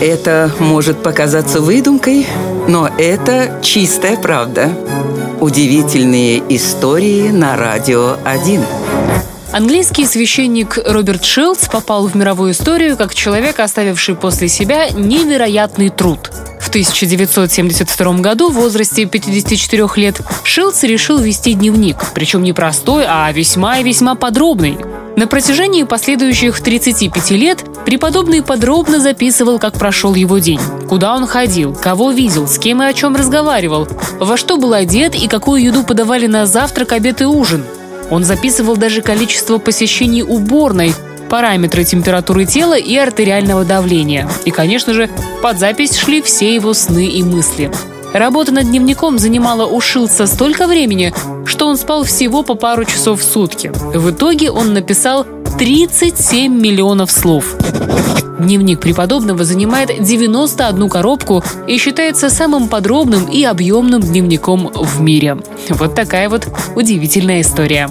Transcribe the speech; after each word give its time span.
Это 0.00 0.52
может 0.60 1.02
показаться 1.02 1.60
выдумкой, 1.60 2.24
но 2.68 2.88
это 2.98 3.58
чистая 3.62 4.16
правда. 4.16 4.70
Удивительные 5.40 6.40
истории 6.54 7.30
на 7.30 7.56
радио 7.56 8.16
1. 8.24 8.62
Английский 9.50 10.06
священник 10.06 10.78
Роберт 10.86 11.24
Шилдс 11.24 11.66
попал 11.66 12.06
в 12.06 12.14
мировую 12.14 12.52
историю 12.52 12.96
как 12.96 13.12
человек, 13.12 13.58
оставивший 13.58 14.14
после 14.14 14.46
себя 14.46 14.88
невероятный 14.90 15.88
труд. 15.88 16.30
В 16.60 16.68
1972 16.68 18.12
году 18.18 18.50
в 18.50 18.54
возрасте 18.54 19.06
54 19.06 19.88
лет 19.96 20.20
Шилдс 20.44 20.84
решил 20.84 21.18
вести 21.18 21.54
дневник, 21.54 21.96
причем 22.14 22.42
не 22.42 22.52
простой, 22.52 23.04
а 23.08 23.32
весьма 23.32 23.78
и 23.78 23.82
весьма 23.82 24.14
подробный. 24.14 24.78
На 25.16 25.26
протяжении 25.26 25.82
последующих 25.82 26.60
35 26.60 27.30
лет 27.32 27.64
преподобный 27.88 28.42
подробно 28.42 29.00
записывал, 29.00 29.58
как 29.58 29.72
прошел 29.78 30.14
его 30.14 30.36
день, 30.36 30.60
куда 30.90 31.16
он 31.16 31.26
ходил, 31.26 31.74
кого 31.74 32.10
видел, 32.10 32.46
с 32.46 32.58
кем 32.58 32.82
и 32.82 32.84
о 32.84 32.92
чем 32.92 33.16
разговаривал, 33.16 33.88
во 34.20 34.36
что 34.36 34.58
был 34.58 34.74
одет 34.74 35.14
и 35.14 35.26
какую 35.26 35.62
еду 35.62 35.82
подавали 35.84 36.26
на 36.26 36.44
завтрак, 36.44 36.92
обед 36.92 37.22
и 37.22 37.24
ужин. 37.24 37.64
Он 38.10 38.24
записывал 38.24 38.76
даже 38.76 39.00
количество 39.00 39.56
посещений 39.56 40.22
уборной, 40.22 40.92
параметры 41.30 41.82
температуры 41.84 42.44
тела 42.44 42.76
и 42.76 42.94
артериального 42.94 43.64
давления. 43.64 44.28
И, 44.44 44.50
конечно 44.50 44.92
же, 44.92 45.08
под 45.40 45.58
запись 45.58 45.96
шли 45.96 46.20
все 46.20 46.54
его 46.54 46.74
сны 46.74 47.06
и 47.06 47.22
мысли. 47.22 47.72
Работа 48.12 48.52
над 48.52 48.64
дневником 48.64 49.18
занимала 49.18 49.64
у 49.64 49.80
Шилса 49.80 50.26
столько 50.26 50.66
времени, 50.66 51.14
что 51.46 51.66
он 51.66 51.78
спал 51.78 52.04
всего 52.04 52.42
по 52.42 52.54
пару 52.54 52.84
часов 52.84 53.22
в 53.22 53.24
сутки. 53.24 53.68
В 53.74 54.10
итоге 54.10 54.50
он 54.50 54.74
написал 54.74 55.24
37 55.56 56.52
миллионов 56.52 57.10
слов. 57.10 57.56
Дневник 58.38 58.80
преподобного 58.80 59.44
занимает 59.44 60.02
91 60.02 60.88
коробку 60.88 61.42
и 61.66 61.78
считается 61.78 62.30
самым 62.30 62.68
подробным 62.68 63.26
и 63.26 63.44
объемным 63.44 64.00
дневником 64.00 64.70
в 64.72 65.00
мире. 65.00 65.38
Вот 65.70 65.94
такая 65.94 66.28
вот 66.28 66.46
удивительная 66.76 67.40
история. 67.40 67.90